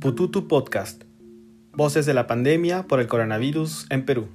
Pututu 0.00 0.46
Podcast. 0.46 1.02
Voces 1.72 2.06
de 2.06 2.14
la 2.14 2.28
pandemia 2.28 2.84
por 2.84 3.00
el 3.00 3.08
coronavirus 3.08 3.84
en 3.90 4.06
Perú. 4.06 4.28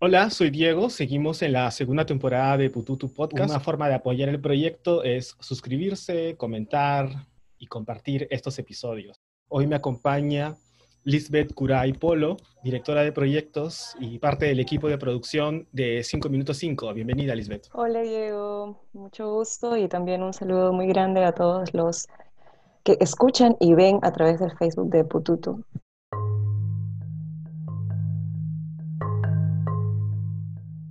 Hola, 0.00 0.28
soy 0.28 0.50
Diego. 0.50 0.90
Seguimos 0.90 1.40
en 1.40 1.54
la 1.54 1.70
segunda 1.70 2.04
temporada 2.04 2.58
de 2.58 2.68
Pututu 2.68 3.10
Podcast. 3.10 3.48
Una 3.48 3.60
forma 3.60 3.88
de 3.88 3.94
apoyar 3.94 4.28
el 4.28 4.38
proyecto 4.38 5.02
es 5.02 5.34
suscribirse, 5.40 6.36
comentar 6.36 7.26
y 7.56 7.68
compartir 7.68 8.28
estos 8.30 8.58
episodios. 8.58 9.16
Hoy 9.48 9.66
me 9.66 9.76
acompaña 9.76 10.56
Lisbeth 11.04 11.54
Curay 11.54 11.94
Polo, 11.94 12.36
directora 12.62 13.02
de 13.02 13.12
proyectos 13.12 13.96
y 13.98 14.18
parte 14.18 14.46
del 14.46 14.60
equipo 14.60 14.88
de 14.88 14.98
producción 14.98 15.66
de 15.72 16.02
5 16.02 16.28
Minutos 16.28 16.58
5. 16.58 16.92
Bienvenida, 16.92 17.34
Lisbeth. 17.34 17.68
Hola, 17.72 18.02
Diego. 18.02 18.82
Mucho 18.92 19.32
gusto 19.32 19.76
y 19.76 19.88
también 19.88 20.22
un 20.22 20.34
saludo 20.34 20.72
muy 20.72 20.86
grande 20.86 21.24
a 21.24 21.32
todos 21.32 21.72
los 21.72 22.06
que 22.84 22.96
escuchan 23.00 23.56
y 23.60 23.74
ven 23.74 23.98
a 24.02 24.12
través 24.12 24.40
del 24.40 24.52
Facebook 24.56 24.90
de 24.90 25.04
Pututu. 25.04 25.64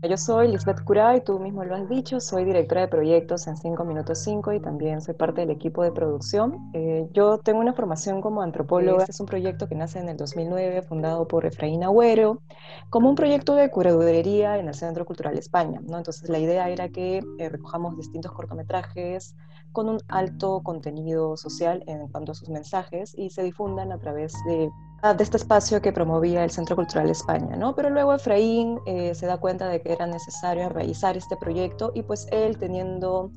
Yo 0.09 0.18
soy 0.18 0.48
Lisbeth 0.48 0.84
Curay, 0.86 1.23
tú 1.23 1.38
mismo 1.38 1.63
lo 1.63 1.76
has 1.76 1.88
dicho, 1.88 2.20
soy 2.20 2.44
directora 2.44 2.81
de 2.81 2.88
proyectos 2.88 3.45
en 3.45 3.55
5 3.55 3.86
Minutos 3.86 4.18
5 4.23 4.54
y 4.54 4.59
también 4.59 5.02
soy 5.02 5.13
parte 5.13 5.41
del 5.41 5.52
equipo 5.52 5.84
de 5.84 5.91
producción. 5.91 6.72
Eh, 6.73 7.08
yo 7.13 7.38
tengo 7.38 7.59
una 7.59 7.73
formación 7.73 8.20
como 8.20 8.41
antropóloga. 8.41 9.02
Este 9.02 9.12
es 9.12 9.20
un 9.20 9.27
proyecto 9.27 9.68
que 9.68 9.76
nace 9.76 9.99
en 9.99 10.09
el 10.09 10.18
2009, 10.18 10.82
fundado 10.82 11.27
por 11.27 11.45
Efraín 11.45 11.84
Agüero, 11.84 12.41
como 12.90 13.08
un 13.08 13.13
proyecto 13.13 13.54
de 13.54 13.70
curaduría 13.70 14.58
en 14.58 14.70
el 14.70 14.73
Centro 14.73 15.05
Cultural 15.05 15.38
España. 15.38 15.80
¿no? 15.88 15.99
Entonces 15.99 16.27
la 16.27 16.40
idea 16.40 16.68
era 16.70 16.90
que 16.90 17.21
eh, 17.38 17.49
recojamos 17.49 17.96
distintos 17.96 18.32
cortometrajes 18.32 19.35
con 19.72 19.90
un 19.90 20.00
alto 20.08 20.62
contenido 20.62 21.38
social 21.38 21.84
en 21.88 22.08
cuanto 22.08 22.32
a 22.32 22.36
sus 22.36 22.50
mensajes 22.50 23.14
y 23.18 23.30
se 23.30 23.44
difundan 23.44 23.91
a 23.91 24.00
través 24.00 24.34
de 24.48 24.70
Ah, 25.02 25.13
de 25.13 25.24
este 25.24 25.38
espacio 25.38 25.82
que 25.82 25.93
promovía 25.93 26.43
el 26.43 26.52
Centro 26.52 26.76
Cultural 26.76 27.10
España, 27.10 27.55
¿no? 27.55 27.74
Pero 27.74 27.90
luego 27.90 28.13
Efraín 28.13 28.80
eh, 28.85 29.16
se 29.16 29.27
da 29.27 29.38
cuenta 29.38 29.70
de 29.70 29.82
que 29.82 29.93
era 29.93 30.05
necesario 30.05 30.68
realizar 30.68 31.16
este 31.16 31.38
proyecto 31.38 31.93
y 31.96 32.04
pues 32.04 32.27
él 32.32 32.58
teniendo 32.58 33.32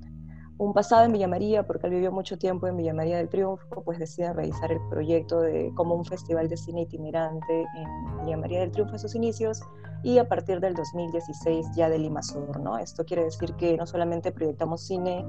un 0.59 0.73
pasado 0.73 1.05
en 1.05 1.13
Villa 1.13 1.29
María, 1.29 1.65
porque 1.65 1.87
él 1.87 1.93
vivió 1.93 2.11
mucho 2.11 2.37
tiempo 2.37 2.67
en 2.67 2.77
Villa 2.77 2.93
María 2.93 3.17
del 3.19 3.29
Triunfo, 3.29 3.85
pues 3.85 4.01
decide 4.01 4.33
realizar 4.33 4.73
el 4.73 4.81
proyecto 4.91 5.41
de, 5.41 5.73
como 5.77 5.95
un 5.95 6.05
festival 6.05 6.49
de 6.49 6.57
cine 6.57 6.83
itinerante 6.83 7.61
en 7.77 8.25
Villa 8.25 8.37
María 8.39 8.59
del 8.61 8.73
Triunfo 8.73 8.95
en 8.95 8.99
sus 8.99 9.15
inicios 9.15 9.61
y 10.03 10.19
a 10.19 10.27
partir 10.27 10.59
del 10.59 10.75
2016 10.75 11.69
ya 11.77 11.89
de 11.89 11.99
Lima 12.01 12.25
Sur, 12.25 12.59
¿no? 12.59 12.77
Esto 12.77 13.05
quiere 13.05 13.23
decir 13.23 13.55
que 13.55 13.77
no 13.77 13.87
solamente 13.87 14.33
proyectamos 14.33 14.85
cine 14.85 15.25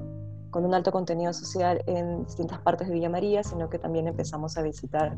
con 0.54 0.66
un 0.66 0.74
alto 0.76 0.92
contenido 0.92 1.34
social 1.34 1.84
en 1.88 2.26
distintas 2.26 2.60
partes 2.60 2.88
de 2.88 2.94
Villa 2.94 3.10
María, 3.10 3.44
sino 3.44 3.70
que 3.70 3.80
también 3.80 4.08
empezamos 4.08 4.56
a 4.56 4.62
visitar 4.62 5.18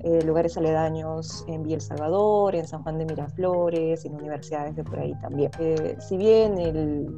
eh, 0.00 0.22
lugares 0.22 0.58
aledaños 0.58 1.42
en 1.48 1.62
Villa 1.62 1.76
El 1.76 1.80
Salvador, 1.80 2.54
en 2.54 2.68
San 2.68 2.82
Juan 2.82 2.98
de 2.98 3.06
Miraflores, 3.06 4.04
en 4.04 4.14
universidades 4.14 4.76
de 4.76 4.84
por 4.84 4.98
ahí 4.98 5.14
también. 5.22 5.50
Eh, 5.58 5.96
si 5.98 6.18
bien 6.18 6.58
el, 6.58 7.08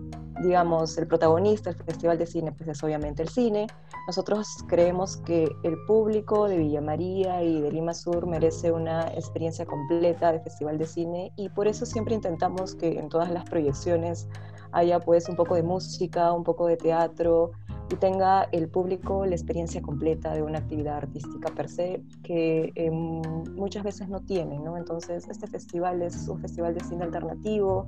digamos, 0.44 0.96
el 0.96 1.08
protagonista 1.08 1.72
del 1.72 1.82
Festival 1.82 2.18
de 2.18 2.26
Cine 2.26 2.52
pues 2.52 2.68
es 2.68 2.84
obviamente 2.84 3.22
el 3.22 3.28
cine, 3.28 3.66
nosotros 4.06 4.46
creemos 4.68 5.16
que 5.16 5.48
el 5.64 5.76
público 5.88 6.46
de 6.46 6.58
Villa 6.58 6.80
María 6.80 7.42
y 7.42 7.60
de 7.60 7.72
Lima 7.72 7.94
Sur 7.94 8.26
merece 8.28 8.70
una 8.70 9.08
experiencia 9.08 9.66
completa 9.66 10.30
de 10.30 10.38
Festival 10.38 10.78
de 10.78 10.86
Cine 10.86 11.32
y 11.34 11.48
por 11.48 11.66
eso 11.66 11.84
siempre 11.84 12.14
intentamos 12.14 12.76
que 12.76 13.00
en 13.00 13.08
todas 13.08 13.32
las 13.32 13.44
proyecciones 13.50 14.28
haya 14.76 15.00
pues 15.00 15.28
un 15.28 15.36
poco 15.36 15.54
de 15.54 15.62
música, 15.62 16.32
un 16.32 16.44
poco 16.44 16.66
de 16.66 16.76
teatro, 16.76 17.52
y 17.90 17.96
tenga 17.96 18.44
el 18.52 18.68
público 18.68 19.24
la 19.24 19.34
experiencia 19.34 19.80
completa 19.80 20.34
de 20.34 20.42
una 20.42 20.58
actividad 20.58 20.96
artística 20.96 21.48
per 21.54 21.68
se 21.68 22.02
que 22.22 22.72
em, 22.74 23.22
muchas 23.54 23.84
veces 23.84 24.08
no 24.08 24.20
tiene, 24.20 24.58
¿no? 24.58 24.76
Entonces, 24.76 25.26
este 25.28 25.46
festival 25.46 26.02
es 26.02 26.28
un 26.28 26.40
festival 26.40 26.74
de 26.74 26.80
cine 26.84 27.04
alternativo 27.04 27.86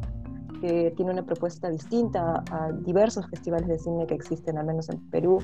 que 0.62 0.92
tiene 0.96 1.12
una 1.12 1.26
propuesta 1.26 1.68
distinta 1.68 2.42
a 2.50 2.72
diversos 2.72 3.28
festivales 3.28 3.68
de 3.68 3.78
cine 3.78 4.06
que 4.06 4.14
existen, 4.14 4.56
al 4.56 4.66
menos 4.66 4.88
en 4.88 4.98
Perú, 5.10 5.40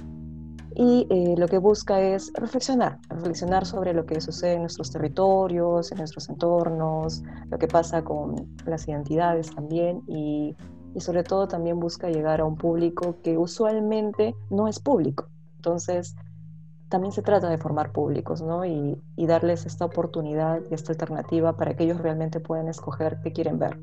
y 0.76 1.06
eh, 1.08 1.34
lo 1.36 1.46
que 1.46 1.58
busca 1.58 2.00
es 2.00 2.32
reflexionar, 2.34 2.98
reflexionar 3.08 3.64
sobre 3.64 3.92
lo 3.92 4.06
que 4.06 4.20
sucede 4.20 4.54
en 4.54 4.62
nuestros 4.62 4.90
territorios, 4.90 5.92
en 5.92 5.98
nuestros 5.98 6.28
entornos, 6.28 7.22
lo 7.48 7.58
que 7.58 7.68
pasa 7.68 8.02
con 8.02 8.34
las 8.66 8.88
identidades 8.88 9.54
también 9.54 10.02
y 10.08 10.56
y 10.94 11.00
sobre 11.00 11.24
todo 11.24 11.48
también 11.48 11.80
busca 11.80 12.08
llegar 12.08 12.40
a 12.40 12.44
un 12.44 12.56
público 12.56 13.16
que 13.22 13.36
usualmente 13.36 14.34
no 14.50 14.68
es 14.68 14.78
público. 14.78 15.28
Entonces, 15.56 16.14
también 16.88 17.12
se 17.12 17.22
trata 17.22 17.48
de 17.48 17.58
formar 17.58 17.90
públicos, 17.90 18.40
¿no? 18.40 18.64
Y, 18.64 19.00
darles 19.16 19.66
esta 19.66 19.84
oportunidad 19.84 20.60
y 20.70 20.74
esta 20.74 20.92
alternativa 20.92 21.56
para 21.56 21.74
que 21.74 21.84
ellos 21.84 21.98
realmente 22.00 22.38
puedan 22.38 22.68
escoger 22.68 23.18
qué 23.22 23.32
quieren 23.32 23.58
ver. 23.58 23.78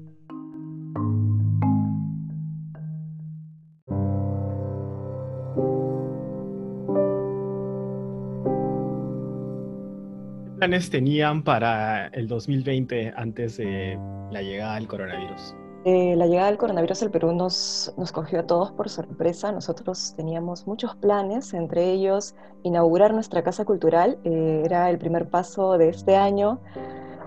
¿Qué 10.46 10.68
planes 10.68 10.90
tenían 10.92 11.44
para 11.44 12.08
el 12.08 12.28
2020 12.28 13.14
antes 13.18 13.58
de 13.58 14.00
la 14.32 14.44
llegada 14.44 14.76
del 14.76 14.88
coronavirus? 14.88 15.56
Eh, 15.84 16.16
la 16.16 16.28
llegada 16.28 16.48
del 16.48 16.60
coronavirus 16.60 17.02
al 17.02 17.10
Perú 17.10 17.34
nos, 17.34 17.92
nos 17.98 18.12
cogió 18.12 18.42
a 18.42 18.44
todos 18.44 18.72
por 18.72 18.88
sorpresa. 18.90 19.52
Nosotros 19.52 20.14
teníamos 20.16 20.68
muchos 20.68 20.96
planes, 20.96 21.56
entre 21.56 21.92
ellos 21.92 22.36
inaugurar 22.62 23.16
nuestra 23.16 23.42
casa 23.44 23.66
cultural. 23.66 24.20
Eh, 24.24 24.62
era 24.64 24.92
el 24.92 25.00
primer 25.00 25.28
paso 25.30 25.80
de 25.80 25.90
este 25.90 26.16
año. 26.16 26.60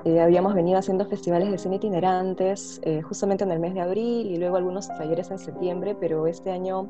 Eh, 0.05 0.21
habíamos 0.21 0.55
venido 0.55 0.79
haciendo 0.79 1.05
festivales 1.07 1.51
de 1.51 1.59
cine 1.59 1.77
itinerantes 1.77 2.81
justamente 3.09 3.43
en 3.43 3.51
el 3.51 3.59
mes 3.59 3.75
de 3.75 3.81
abril 3.81 4.31
y 4.31 4.37
luego 4.37 4.57
algunos 4.57 4.87
talleres 4.87 5.31
en 5.31 5.39
septiembre, 5.39 5.97
pero 5.99 6.27
este 6.27 6.53
año 6.53 6.87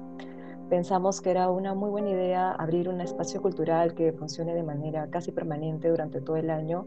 pensamos 0.68 1.20
que 1.20 1.30
era 1.30 1.48
una 1.48 1.74
muy 1.74 1.90
buena 1.90 2.10
idea 2.10 2.50
abrir 2.50 2.88
un 2.88 3.00
espacio 3.00 3.40
cultural 3.40 3.94
que 3.94 4.12
funcione 4.12 4.52
de 4.52 4.64
manera 4.64 5.08
casi 5.10 5.30
permanente 5.30 5.88
durante 5.88 6.20
todo 6.20 6.36
el 6.36 6.50
año 6.50 6.86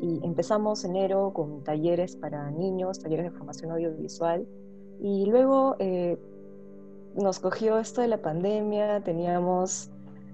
y 0.00 0.20
empezamos 0.24 0.84
enero 0.84 1.32
con 1.34 1.62
talleres 1.64 2.16
para 2.16 2.50
niños, 2.50 2.98
talleres 3.00 3.26
de 3.26 3.30
formación 3.30 3.72
audiovisual. 3.72 4.46
Y 5.00 5.26
luego 5.26 5.76
eh, 5.78 6.18
nos 7.14 7.40
cogió 7.40 7.78
esto 7.78 8.00
de 8.00 8.08
la 8.08 8.18
pandemia, 8.18 9.02
teníamos 9.02 9.90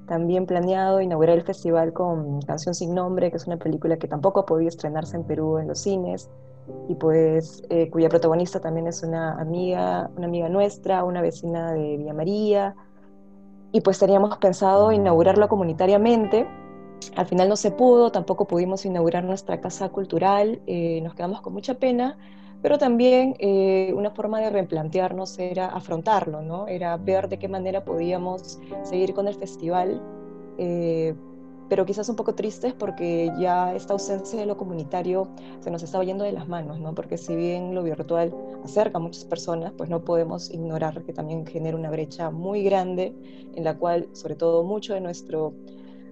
también 0.07 0.47
planeado 0.47 1.01
inaugurar 1.01 1.39
el 1.39 1.45
festival 1.45 1.93
con 1.93 2.41
Canción 2.43 2.75
sin 2.75 2.95
Nombre, 2.95 3.31
que 3.31 3.39
es 3.39 3.47
una 3.47 3.57
película 3.57 3.97
que 3.97 4.07
tampoco 4.07 4.41
ha 4.41 4.47
podido 4.47 4.69
estrenarse 4.69 5.17
en 5.17 5.25
Perú 5.25 5.59
en 5.59 5.69
los 5.69 5.81
cines 5.81 6.29
y 6.89 6.95
pues 6.95 7.63
eh, 7.71 7.91
cuya 7.91 8.09
protagonista 8.09 8.61
también 8.61 8.87
es 8.87 9.03
una 9.03 9.39
amiga, 9.41 10.11
una 10.17 10.27
amiga 10.27 10.49
nuestra, 10.49 11.05
una 11.05 11.21
vecina 11.21 11.73
de 11.73 11.97
Villa 11.97 12.15
María. 12.15 12.75
Y 13.73 13.81
pues 13.81 13.99
teníamos 13.99 14.37
pensado 14.39 14.93
inaugurarlo 14.93 15.49
comunitariamente 15.49 16.47
al 17.17 17.27
final 17.27 17.49
no 17.49 17.57
se 17.57 17.71
pudo, 17.71 18.11
tampoco 18.11 18.47
pudimos 18.47 18.85
inaugurar 18.85 19.25
nuestra 19.25 19.61
casa 19.61 19.89
cultural, 19.89 20.61
eh, 20.67 21.01
nos 21.03 21.15
quedamos 21.15 21.41
con 21.41 21.53
mucha 21.53 21.75
pena, 21.75 22.19
pero 22.63 22.79
también 22.79 23.37
eh, 23.41 23.93
una 23.95 24.11
forma 24.11 24.41
de 24.41 24.51
replantearnos 24.51 25.39
era 25.39 25.67
afrontarlo, 25.67 26.41
¿no? 26.41 26.67
Era 26.67 26.97
ver 26.97 27.29
de 27.29 27.39
qué 27.39 27.49
manera 27.49 27.85
podíamos 27.85 28.59
seguir 28.85 29.13
con 29.13 29.29
el 29.29 29.35
festival, 29.35 30.01
eh, 30.57 31.15
pero 31.69 31.85
quizás 31.85 32.09
un 32.09 32.17
poco 32.17 32.35
tristes 32.35 32.73
porque 32.73 33.31
ya 33.39 33.75
esta 33.75 33.93
ausencia 33.93 34.39
de 34.39 34.47
lo 34.47 34.57
comunitario 34.57 35.29
se 35.61 35.71
nos 35.71 35.83
estaba 35.83 36.05
yendo 36.05 36.25
de 36.25 36.33
las 36.33 36.49
manos, 36.49 36.81
¿no? 36.81 36.95
Porque 36.95 37.19
si 37.19 37.35
bien 37.37 37.75
lo 37.75 37.83
virtual 37.83 38.35
acerca 38.65 38.99
a 38.99 39.01
muchas 39.01 39.25
personas, 39.25 39.73
pues 39.77 39.91
no 39.91 40.05
podemos 40.05 40.51
ignorar 40.51 41.05
que 41.05 41.13
también 41.13 41.47
genera 41.47 41.77
una 41.77 41.91
brecha 41.91 42.31
muy 42.31 42.63
grande 42.63 43.15
en 43.55 43.65
la 43.65 43.77
cual, 43.77 44.09
sobre 44.13 44.37
todo, 44.37 44.65
mucho 44.65 44.95
de 44.95 45.01
nuestro 45.01 45.55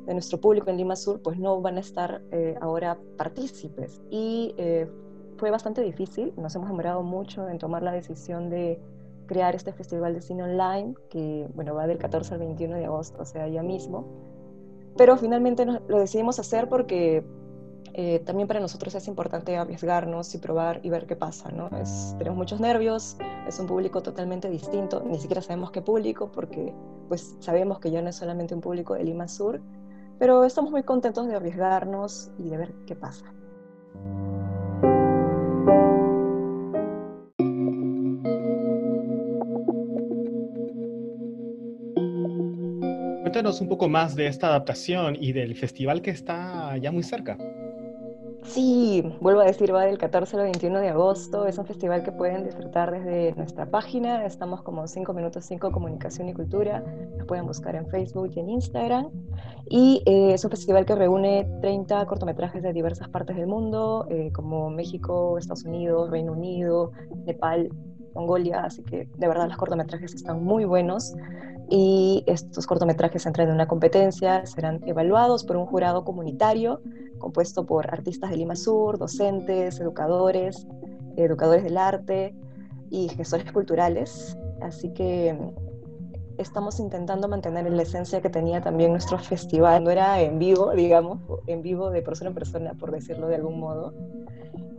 de 0.06 0.12
nuestro 0.14 0.40
público 0.40 0.70
en 0.70 0.76
Lima 0.76 0.96
Sur, 0.96 1.20
pues 1.22 1.38
no 1.38 1.60
van 1.60 1.76
a 1.76 1.80
estar 1.80 2.22
eh, 2.30 2.56
ahora 2.60 2.98
partícipes. 3.16 4.00
Y 4.10 4.54
eh, 4.56 4.88
fue 5.36 5.50
bastante 5.50 5.82
difícil, 5.82 6.32
nos 6.36 6.54
hemos 6.54 6.68
demorado 6.68 7.02
mucho 7.02 7.48
en 7.48 7.58
tomar 7.58 7.82
la 7.82 7.92
decisión 7.92 8.50
de 8.50 8.80
crear 9.26 9.54
este 9.54 9.72
festival 9.72 10.14
de 10.14 10.20
cine 10.20 10.42
online, 10.42 10.94
que 11.08 11.48
bueno, 11.54 11.74
va 11.74 11.86
del 11.86 11.98
14 11.98 12.34
al 12.34 12.40
21 12.40 12.76
de 12.76 12.84
agosto, 12.84 13.22
o 13.22 13.24
sea, 13.24 13.48
ya 13.48 13.62
mismo. 13.62 14.06
Pero 14.96 15.16
finalmente 15.16 15.64
lo 15.64 15.98
decidimos 15.98 16.38
hacer 16.38 16.68
porque 16.68 17.24
eh, 17.94 18.20
también 18.20 18.48
para 18.48 18.60
nosotros 18.60 18.94
es 18.94 19.06
importante 19.08 19.56
arriesgarnos 19.56 20.34
y 20.34 20.38
probar 20.38 20.80
y 20.82 20.90
ver 20.90 21.06
qué 21.06 21.16
pasa, 21.16 21.50
¿no? 21.50 21.68
Es, 21.78 22.14
tenemos 22.18 22.38
muchos 22.38 22.60
nervios, 22.60 23.16
es 23.46 23.58
un 23.58 23.66
público 23.66 24.02
totalmente 24.02 24.48
distinto, 24.48 25.02
ni 25.04 25.18
siquiera 25.18 25.42
sabemos 25.42 25.70
qué 25.70 25.82
público, 25.82 26.30
porque 26.32 26.74
pues 27.08 27.36
sabemos 27.40 27.80
que 27.80 27.90
ya 27.90 28.00
no 28.00 28.08
es 28.08 28.16
solamente 28.16 28.54
un 28.54 28.60
público 28.60 28.94
de 28.94 29.04
Lima 29.04 29.28
Sur, 29.28 29.60
pero 30.22 30.44
estamos 30.44 30.70
muy 30.70 30.84
contentos 30.84 31.26
de 31.26 31.34
arriesgarnos 31.34 32.30
y 32.38 32.48
de 32.48 32.56
ver 32.56 32.72
qué 32.86 32.94
pasa. 32.94 33.24
cuéntanos 43.32 43.60
un 43.62 43.68
poco 43.68 43.88
más 43.88 44.14
de 44.14 44.28
esta 44.28 44.46
adaptación 44.46 45.16
y 45.18 45.32
del 45.32 45.56
festival 45.56 46.02
que 46.02 46.10
está 46.10 46.76
ya 46.76 46.92
muy 46.92 47.02
cerca. 47.02 47.36
Sí, 48.44 49.02
vuelvo 49.20 49.40
a 49.40 49.44
decir, 49.44 49.72
va 49.72 49.84
del 49.84 49.98
14 49.98 50.36
al 50.36 50.42
21 50.42 50.80
de 50.80 50.88
agosto. 50.88 51.46
Es 51.46 51.58
un 51.58 51.64
festival 51.64 52.02
que 52.02 52.12
pueden 52.12 52.44
disfrutar 52.44 52.90
desde 52.90 53.34
nuestra 53.36 53.66
página. 53.66 54.24
Estamos 54.26 54.62
como 54.62 54.86
5 54.86 55.14
minutos 55.14 55.44
5 55.44 55.70
comunicación 55.70 56.28
y 56.28 56.34
cultura. 56.34 56.82
Nos 57.16 57.26
pueden 57.26 57.46
buscar 57.46 57.76
en 57.76 57.86
Facebook 57.86 58.32
y 58.34 58.40
en 58.40 58.50
Instagram. 58.50 59.08
Y 59.70 60.02
eh, 60.06 60.34
es 60.34 60.44
un 60.44 60.50
festival 60.50 60.84
que 60.84 60.94
reúne 60.94 61.48
30 61.62 62.04
cortometrajes 62.06 62.62
de 62.62 62.72
diversas 62.72 63.08
partes 63.08 63.36
del 63.36 63.46
mundo, 63.46 64.06
eh, 64.10 64.30
como 64.32 64.70
México, 64.70 65.38
Estados 65.38 65.64
Unidos, 65.64 66.10
Reino 66.10 66.32
Unido, 66.32 66.90
Nepal, 67.24 67.70
Mongolia. 68.14 68.64
Así 68.64 68.82
que 68.82 69.08
de 69.16 69.28
verdad 69.28 69.48
los 69.48 69.56
cortometrajes 69.56 70.14
están 70.14 70.42
muy 70.42 70.64
buenos 70.64 71.14
y 71.74 72.22
estos 72.26 72.66
cortometrajes 72.66 73.24
entran 73.24 73.48
en 73.48 73.54
una 73.54 73.66
competencia, 73.66 74.44
serán 74.44 74.86
evaluados 74.86 75.42
por 75.42 75.56
un 75.56 75.64
jurado 75.64 76.04
comunitario 76.04 76.82
compuesto 77.16 77.64
por 77.64 77.90
artistas 77.90 78.28
de 78.28 78.36
Lima 78.36 78.56
Sur, 78.56 78.98
docentes, 78.98 79.80
educadores, 79.80 80.66
educadores 81.16 81.64
del 81.64 81.78
arte 81.78 82.34
y 82.90 83.08
gestores 83.08 83.50
culturales. 83.52 84.36
Así 84.60 84.92
que 84.92 85.34
estamos 86.36 86.78
intentando 86.78 87.26
mantener 87.26 87.72
la 87.72 87.82
esencia 87.84 88.20
que 88.20 88.28
tenía 88.28 88.60
también 88.60 88.90
nuestro 88.90 89.18
festival, 89.18 89.82
no 89.82 89.90
era 89.90 90.20
en 90.20 90.38
vivo, 90.38 90.72
digamos, 90.72 91.20
en 91.46 91.62
vivo 91.62 91.90
de 91.90 92.02
persona 92.02 92.28
en 92.28 92.34
persona, 92.34 92.74
por 92.74 92.90
decirlo 92.90 93.28
de 93.28 93.36
algún 93.36 93.58
modo. 93.58 93.94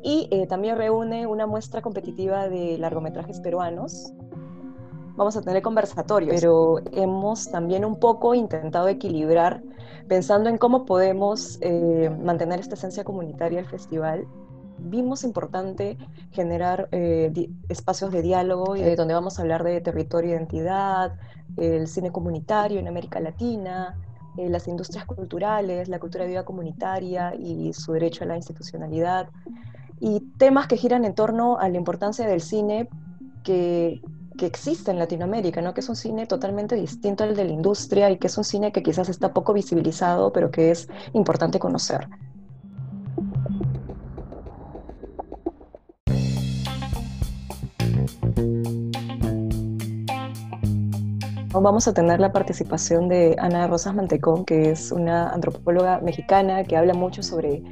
Y 0.03 0.27
eh, 0.29 0.45
también 0.45 0.77
reúne 0.77 1.25
una 1.25 1.47
muestra 1.47 1.81
competitiva 1.81 2.49
de 2.49 2.77
largometrajes 2.77 3.39
peruanos 3.39 4.13
vamos 5.15 5.37
a 5.37 5.41
tener 5.41 5.61
conversatorios, 5.61 6.35
pero 6.35 6.79
hemos 6.91 7.49
también 7.51 7.85
un 7.85 7.99
poco 7.99 8.33
intentado 8.35 8.87
equilibrar 8.87 9.61
pensando 10.07 10.49
en 10.49 10.57
cómo 10.57 10.85
podemos 10.85 11.57
eh, 11.61 12.09
mantener 12.21 12.59
esta 12.59 12.75
esencia 12.75 13.03
comunitaria 13.03 13.59
del 13.59 13.69
festival. 13.69 14.27
Vimos 14.79 15.23
importante 15.23 15.97
generar 16.31 16.89
eh, 16.91 17.31
espacios 17.69 18.11
de 18.11 18.21
diálogo 18.21 18.75
eh, 18.75 18.95
donde 18.95 19.13
vamos 19.13 19.37
a 19.37 19.43
hablar 19.43 19.63
de 19.63 19.79
territorio 19.81 20.31
e 20.31 20.35
identidad, 20.35 21.15
el 21.57 21.87
cine 21.87 22.11
comunitario 22.11 22.79
en 22.79 22.87
América 22.87 23.19
Latina, 23.19 23.95
las 24.35 24.67
industrias 24.67 25.05
culturales, 25.05 25.87
la 25.89 25.99
cultura 25.99 26.25
viva 26.25 26.43
comunitaria 26.43 27.35
y 27.35 27.71
su 27.73 27.93
derecho 27.93 28.23
a 28.23 28.27
la 28.27 28.35
institucionalidad, 28.35 29.29
y 29.99 30.21
temas 30.37 30.65
que 30.65 30.75
giran 30.75 31.05
en 31.05 31.13
torno 31.13 31.59
a 31.59 31.69
la 31.69 31.77
importancia 31.77 32.25
del 32.25 32.41
cine 32.41 32.89
que, 33.43 34.01
que 34.43 34.47
existe 34.47 34.91
en 34.91 34.99
Latinoamérica, 34.99 35.61
¿no? 35.61 35.73
que 35.73 35.79
es 35.79 35.87
un 35.87 35.95
cine 35.95 36.27
totalmente 36.27 36.75
distinto 36.75 37.23
al 37.23 37.33
de 37.33 37.45
la 37.45 37.53
industria 37.53 38.11
y 38.11 38.17
que 38.17 38.27
es 38.27 38.37
un 38.37 38.43
cine 38.43 38.73
que 38.73 38.83
quizás 38.83 39.07
está 39.07 39.31
poco 39.31 39.53
visibilizado, 39.53 40.33
pero 40.33 40.51
que 40.51 40.69
es 40.69 40.89
importante 41.13 41.59
conocer. 41.59 42.09
Vamos 51.53 51.87
a 51.87 51.93
tener 51.93 52.19
la 52.19 52.33
participación 52.33 53.07
de 53.07 53.37
Ana 53.39 53.67
Rosas 53.67 53.95
Mantecón, 53.95 54.43
que 54.43 54.71
es 54.71 54.91
una 54.91 55.29
antropóloga 55.29 56.01
mexicana 56.01 56.65
que 56.65 56.75
habla 56.75 56.93
mucho 56.93 57.23
sobre 57.23 57.63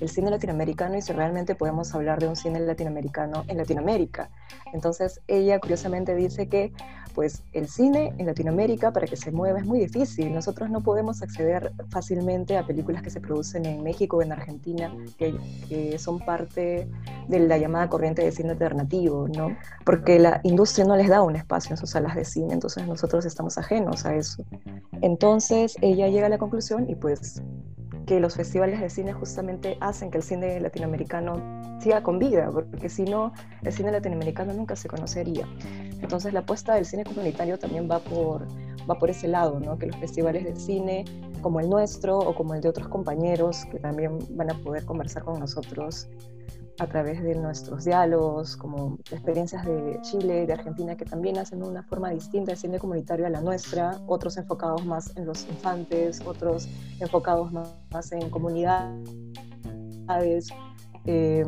el 0.00 0.08
cine 0.10 0.30
latinoamericano 0.30 0.98
y 0.98 1.02
si 1.02 1.14
realmente 1.14 1.54
podemos 1.54 1.94
hablar 1.94 2.20
de 2.20 2.28
un 2.28 2.36
cine 2.36 2.60
latinoamericano 2.60 3.44
en 3.48 3.56
Latinoamérica. 3.56 4.30
Entonces 4.72 5.20
ella 5.26 5.58
curiosamente 5.58 6.14
dice 6.14 6.48
que 6.48 6.72
pues 7.14 7.42
el 7.52 7.68
cine 7.68 8.14
en 8.18 8.26
Latinoamérica 8.26 8.92
para 8.92 9.08
que 9.08 9.16
se 9.16 9.32
mueva 9.32 9.58
es 9.58 9.66
muy 9.66 9.80
difícil. 9.80 10.32
Nosotros 10.32 10.70
no 10.70 10.82
podemos 10.82 11.20
acceder 11.20 11.72
fácilmente 11.88 12.56
a 12.56 12.64
películas 12.64 13.02
que 13.02 13.10
se 13.10 13.20
producen 13.20 13.66
en 13.66 13.82
México 13.82 14.18
o 14.18 14.22
en 14.22 14.30
Argentina, 14.30 14.94
que, 15.18 15.34
que 15.68 15.98
son 15.98 16.20
parte 16.20 16.88
de 17.26 17.40
la 17.40 17.58
llamada 17.58 17.88
corriente 17.88 18.22
de 18.22 18.30
cine 18.30 18.50
alternativo, 18.50 19.26
¿no? 19.26 19.56
Porque 19.84 20.20
la 20.20 20.40
industria 20.44 20.84
no 20.84 20.94
les 20.94 21.08
da 21.08 21.22
un 21.22 21.34
espacio 21.34 21.72
en 21.72 21.76
sus 21.76 21.90
salas 21.90 22.14
de 22.14 22.24
cine, 22.24 22.54
entonces 22.54 22.86
nosotros 22.86 23.24
estamos 23.24 23.58
ajenos 23.58 24.06
a 24.06 24.14
eso. 24.14 24.44
Entonces 25.02 25.74
ella 25.80 26.06
llega 26.06 26.26
a 26.26 26.30
la 26.30 26.38
conclusión 26.38 26.88
y 26.88 26.94
pues 26.94 27.42
que 28.08 28.20
los 28.20 28.36
festivales 28.36 28.80
de 28.80 28.88
cine 28.88 29.12
justamente 29.12 29.76
hacen 29.80 30.10
que 30.10 30.16
el 30.16 30.24
cine 30.24 30.58
latinoamericano 30.60 31.60
siga 31.78 32.02
con 32.02 32.18
vida, 32.18 32.50
porque 32.50 32.88
si 32.88 33.04
no, 33.04 33.34
el 33.62 33.70
cine 33.70 33.92
latinoamericano 33.92 34.54
nunca 34.54 34.76
se 34.76 34.88
conocería. 34.88 35.46
Entonces 36.00 36.32
la 36.32 36.40
apuesta 36.40 36.74
del 36.74 36.86
cine 36.86 37.04
comunitario 37.04 37.58
también 37.58 37.86
va 37.88 37.98
por, 37.98 38.48
va 38.90 38.98
por 38.98 39.10
ese 39.10 39.28
lado, 39.28 39.60
¿no? 39.60 39.78
que 39.78 39.88
los 39.88 39.96
festivales 39.96 40.44
de 40.44 40.56
cine 40.56 41.04
como 41.48 41.60
el 41.60 41.70
nuestro 41.70 42.18
o 42.18 42.34
como 42.34 42.52
el 42.52 42.60
de 42.60 42.68
otros 42.68 42.88
compañeros 42.88 43.64
que 43.70 43.78
también 43.78 44.18
van 44.36 44.50
a 44.50 44.54
poder 44.62 44.84
conversar 44.84 45.24
con 45.24 45.40
nosotros 45.40 46.06
a 46.78 46.86
través 46.86 47.22
de 47.22 47.34
nuestros 47.36 47.86
diálogos, 47.86 48.54
como 48.54 48.98
experiencias 49.10 49.64
de 49.64 49.98
Chile, 50.02 50.44
de 50.44 50.52
Argentina, 50.52 50.94
que 50.94 51.06
también 51.06 51.38
hacen 51.38 51.62
una 51.62 51.82
forma 51.84 52.10
distinta 52.10 52.50
de 52.50 52.58
cine 52.58 52.78
comunitario 52.78 53.24
a 53.24 53.30
la 53.30 53.40
nuestra, 53.40 53.98
otros 54.06 54.36
enfocados 54.36 54.84
más 54.84 55.16
en 55.16 55.24
los 55.24 55.48
infantes, 55.48 56.20
otros 56.26 56.68
enfocados 57.00 57.50
más, 57.50 58.12
en 58.12 58.28
comunidades. 58.28 58.98
Eh, 61.06 61.46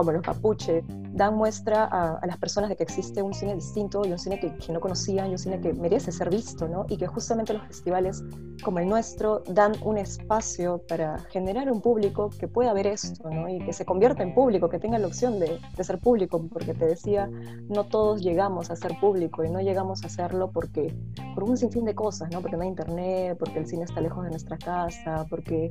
como 0.00 0.12
los 0.12 0.22
Papuche, 0.22 0.82
dan 1.12 1.36
muestra 1.36 1.84
a, 1.84 2.26
las 2.26 2.38
personas 2.38 2.70
de 2.70 2.76
que 2.76 2.84
existe 2.84 3.20
un 3.20 3.34
cine 3.34 3.54
distinto 3.54 4.02
y 4.06 4.12
un 4.12 4.18
cine 4.18 4.40
que, 4.40 4.54
que, 4.56 4.72
no 4.72 4.80
conocían 4.80 5.28
y 5.28 5.32
un 5.32 5.38
cine 5.38 5.60
que 5.60 5.74
merece 5.74 6.10
ser 6.10 6.30
visto, 6.30 6.66
¿no? 6.68 6.86
Y 6.88 6.96
que 6.96 7.06
justamente 7.06 7.52
los 7.52 7.66
festivales 7.66 8.24
como 8.64 8.78
el 8.78 8.88
nuestro 8.88 9.42
dan 9.46 9.72
un 9.82 9.98
espacio 9.98 10.80
para 10.88 11.18
generar 11.30 11.70
un 11.70 11.82
público 11.82 12.30
que 12.30 12.48
pueda 12.48 12.72
ver 12.72 12.86
esto, 12.86 13.28
¿no? 13.28 13.46
Y 13.46 13.58
que 13.58 13.74
se 13.74 13.84
convierta 13.84 14.22
en 14.22 14.34
público, 14.34 14.70
que 14.70 14.78
tenga 14.78 14.98
la 14.98 15.06
opción 15.06 15.38
de, 15.38 15.60
de 15.76 15.84
ser 15.84 15.98
público, 15.98 16.42
porque 16.50 16.72
te 16.72 16.86
decía, 16.86 17.28
no 17.68 17.84
todos 17.84 18.22
llegamos 18.22 18.70
a 18.70 18.76
ser 18.76 18.98
público 19.00 19.44
y 19.44 19.50
no 19.50 19.60
llegamos 19.60 20.02
a 20.02 20.06
hacerlo 20.06 20.50
porque, 20.50 20.96
por 21.34 21.44
un 21.44 21.58
sinfín 21.58 21.84
de 21.84 21.94
cosas, 21.94 22.30
¿no? 22.32 22.40
Porque 22.40 22.56
no 22.56 22.62
hay 22.62 22.68
internet, 22.68 23.36
porque 23.38 23.58
el 23.58 23.66
cine 23.66 23.84
está 23.84 24.00
lejos 24.00 24.24
de 24.24 24.30
nuestra 24.30 24.56
casa, 24.56 25.26
porque 25.28 25.70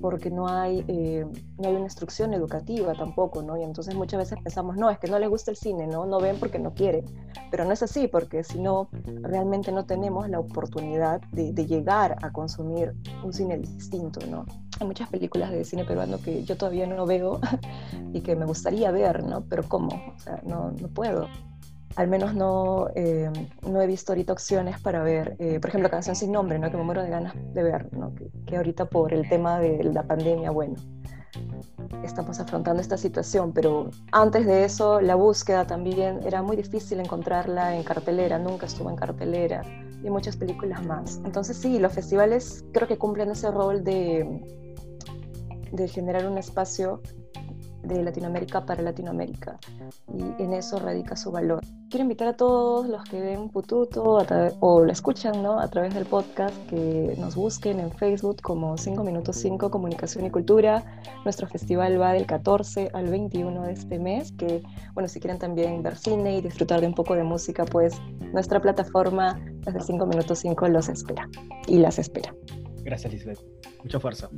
porque 0.00 0.30
no 0.30 0.48
hay, 0.48 0.84
eh, 0.88 1.26
no 1.58 1.68
hay 1.68 1.74
una 1.74 1.84
instrucción 1.84 2.34
educativa 2.34 2.94
tampoco, 2.94 3.42
¿no? 3.42 3.56
Y 3.56 3.62
entonces 3.62 3.94
muchas 3.94 4.18
veces 4.18 4.38
pensamos, 4.42 4.76
no, 4.76 4.90
es 4.90 4.98
que 4.98 5.08
no 5.08 5.18
les 5.18 5.28
gusta 5.28 5.50
el 5.50 5.56
cine, 5.56 5.86
¿no? 5.86 6.06
No 6.06 6.20
ven 6.20 6.36
porque 6.38 6.58
no 6.58 6.74
quieren. 6.74 7.04
Pero 7.50 7.64
no 7.64 7.72
es 7.72 7.82
así, 7.82 8.08
porque 8.08 8.44
si 8.44 8.60
no, 8.60 8.88
realmente 9.22 9.72
no 9.72 9.84
tenemos 9.84 10.28
la 10.28 10.38
oportunidad 10.38 11.20
de, 11.32 11.52
llegar 11.60 12.16
a 12.22 12.32
consumir 12.32 12.94
un 13.22 13.32
cine 13.32 13.58
distinto, 13.58 14.26
¿no? 14.26 14.46
Hay 14.80 14.86
muchas 14.86 15.08
películas 15.10 15.50
de 15.50 15.64
cine 15.64 15.84
peruano 15.84 16.18
que 16.18 16.42
yo 16.42 16.56
todavía 16.56 16.86
no 16.86 17.04
veo 17.04 17.38
y 18.12 18.22
que 18.22 18.34
me 18.34 18.46
gustaría 18.46 18.90
ver, 18.90 19.22
¿no? 19.22 19.42
Pero 19.42 19.62
¿cómo? 19.68 19.88
O 20.16 20.18
sea, 20.18 20.40
no, 20.44 20.72
no 20.72 20.88
puedo 20.88 21.28
al 21.96 22.08
menos 22.08 22.34
no, 22.34 22.88
eh, 22.94 23.30
no 23.62 23.82
he 23.82 23.86
visto 23.86 24.12
ahorita 24.12 24.32
opciones 24.32 24.80
para 24.80 25.02
ver, 25.02 25.36
eh, 25.38 25.58
por 25.60 25.70
ejemplo, 25.70 25.90
Canción 25.90 26.14
sin 26.14 26.32
nombre, 26.32 26.58
¿no? 26.58 26.70
que 26.70 26.76
me 26.76 26.84
muero 26.84 27.02
de 27.02 27.10
ganas 27.10 27.34
de 27.52 27.62
ver, 27.62 27.92
¿no? 27.92 28.14
que, 28.14 28.30
que, 28.46 28.56
ahorita 28.56 28.86
por 28.86 29.12
el 29.12 29.28
tema 29.28 29.58
de 29.58 29.82
la 29.84 30.04
pandemia, 30.04 30.50
bueno, 30.50 30.76
estamos 32.04 32.38
afrontando 32.40 32.80
esta 32.80 32.96
situación, 32.96 33.52
pero 33.52 33.90
antes 34.12 34.46
de 34.46 34.64
eso 34.64 35.00
la 35.00 35.14
búsqueda 35.14 35.66
también 35.66 36.20
era 36.24 36.42
muy 36.42 36.56
difícil 36.56 37.00
encontrarla 37.00 37.76
en 37.76 37.82
cartelera, 37.82 38.38
nunca 38.38 38.66
estuvo 38.66 38.90
en 38.90 38.96
cartelera 38.96 39.62
y 40.02 40.10
muchas 40.10 40.36
películas 40.36 40.84
más. 40.84 41.20
Entonces 41.24 41.56
sí, 41.56 41.78
los 41.78 41.92
festivales 41.92 42.64
creo 42.72 42.88
que 42.88 42.98
cumplen 42.98 43.30
ese 43.30 43.50
rol 43.50 43.84
de, 43.84 44.40
de 45.72 45.88
generar 45.88 46.26
un 46.26 46.38
espacio 46.38 47.02
de 47.82 48.02
Latinoamérica 48.02 48.64
para 48.64 48.82
Latinoamérica 48.82 49.58
y 50.12 50.42
en 50.42 50.52
eso 50.52 50.78
radica 50.78 51.16
su 51.16 51.30
valor. 51.30 51.60
Quiero 51.88 52.02
invitar 52.02 52.28
a 52.28 52.36
todos 52.36 52.86
los 52.86 53.02
que 53.04 53.20
ven 53.20 53.48
Pututo 53.48 54.18
o 54.60 54.84
la 54.84 54.92
escuchan 54.92 55.42
¿no? 55.42 55.58
a 55.58 55.68
través 55.68 55.94
del 55.94 56.06
podcast 56.06 56.54
que 56.68 57.14
nos 57.18 57.34
busquen 57.34 57.80
en 57.80 57.90
Facebook 57.90 58.40
como 58.42 58.76
5 58.76 59.02
minutos 59.02 59.36
5 59.36 59.70
Comunicación 59.70 60.26
y 60.26 60.30
Cultura. 60.30 60.84
Nuestro 61.24 61.48
festival 61.48 62.00
va 62.00 62.12
del 62.12 62.26
14 62.26 62.90
al 62.92 63.08
21 63.08 63.62
de 63.62 63.72
este 63.72 63.98
mes, 63.98 64.32
que 64.32 64.62
bueno, 64.94 65.08
si 65.08 65.20
quieren 65.20 65.38
también 65.38 65.82
ver 65.82 65.96
cine 65.96 66.36
y 66.36 66.40
disfrutar 66.40 66.80
de 66.80 66.86
un 66.86 66.94
poco 66.94 67.14
de 67.14 67.24
música, 67.24 67.64
pues 67.64 68.00
nuestra 68.32 68.60
plataforma 68.60 69.40
desde 69.64 69.80
5 69.80 70.06
minutos 70.06 70.38
5 70.38 70.68
los 70.68 70.88
espera 70.88 71.28
y 71.66 71.78
las 71.78 71.98
espera. 71.98 72.34
Gracias 72.82 73.12
Lisbeth, 73.12 73.40
mucha 73.82 74.00
fuerza. 74.00 74.30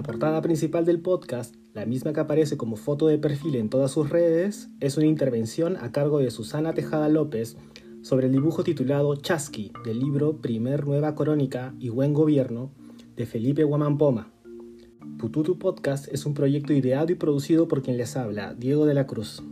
La 0.00 0.04
portada 0.04 0.40
principal 0.40 0.86
del 0.86 1.02
podcast, 1.02 1.54
la 1.74 1.84
misma 1.84 2.14
que 2.14 2.20
aparece 2.20 2.56
como 2.56 2.76
foto 2.76 3.06
de 3.08 3.18
perfil 3.18 3.56
en 3.56 3.68
todas 3.68 3.90
sus 3.90 4.08
redes, 4.08 4.70
es 4.80 4.96
una 4.96 5.04
intervención 5.04 5.76
a 5.76 5.92
cargo 5.92 6.20
de 6.20 6.30
Susana 6.30 6.72
Tejada 6.72 7.10
López 7.10 7.58
sobre 8.00 8.28
el 8.28 8.32
dibujo 8.32 8.64
titulado 8.64 9.14
Chasqui 9.16 9.72
del 9.84 10.00
libro 10.00 10.38
Primer 10.38 10.86
Nueva 10.86 11.14
Crónica 11.14 11.74
y 11.78 11.90
Buen 11.90 12.14
Gobierno 12.14 12.70
de 13.14 13.26
Felipe 13.26 13.62
Guamampoma. 13.62 14.32
Pututu 15.18 15.58
Podcast 15.58 16.08
es 16.10 16.24
un 16.24 16.32
proyecto 16.32 16.72
ideado 16.72 17.12
y 17.12 17.16
producido 17.16 17.68
por 17.68 17.82
quien 17.82 17.98
les 17.98 18.16
habla, 18.16 18.54
Diego 18.54 18.86
de 18.86 18.94
la 18.94 19.06
Cruz. 19.06 19.42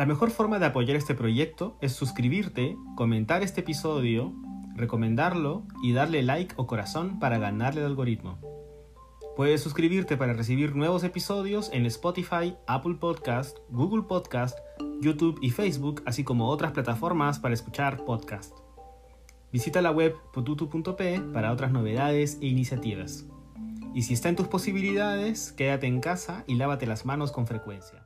La 0.00 0.06
mejor 0.06 0.30
forma 0.30 0.58
de 0.58 0.64
apoyar 0.64 0.96
este 0.96 1.14
proyecto 1.14 1.76
es 1.82 1.92
suscribirte, 1.92 2.74
comentar 2.96 3.42
este 3.42 3.60
episodio, 3.60 4.32
recomendarlo 4.74 5.64
y 5.82 5.92
darle 5.92 6.22
like 6.22 6.54
o 6.56 6.66
corazón 6.66 7.18
para 7.18 7.38
ganarle 7.38 7.82
el 7.82 7.86
algoritmo. 7.88 8.38
Puedes 9.36 9.60
suscribirte 9.60 10.16
para 10.16 10.32
recibir 10.32 10.74
nuevos 10.74 11.04
episodios 11.04 11.68
en 11.74 11.84
Spotify, 11.84 12.56
Apple 12.66 12.94
Podcast, 12.94 13.58
Google 13.68 14.04
Podcast, 14.04 14.58
YouTube 15.02 15.38
y 15.42 15.50
Facebook, 15.50 16.02
así 16.06 16.24
como 16.24 16.48
otras 16.48 16.72
plataformas 16.72 17.38
para 17.38 17.52
escuchar 17.52 18.02
podcast. 18.06 18.56
Visita 19.52 19.82
la 19.82 19.90
web 19.90 20.16
potutu.p 20.32 21.20
para 21.34 21.52
otras 21.52 21.72
novedades 21.72 22.38
e 22.40 22.46
iniciativas. 22.46 23.26
Y 23.94 24.00
si 24.04 24.14
está 24.14 24.30
en 24.30 24.36
tus 24.36 24.48
posibilidades, 24.48 25.52
quédate 25.52 25.86
en 25.88 26.00
casa 26.00 26.42
y 26.46 26.54
lávate 26.54 26.86
las 26.86 27.04
manos 27.04 27.32
con 27.32 27.46
frecuencia. 27.46 27.99